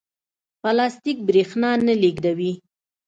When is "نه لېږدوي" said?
1.87-2.53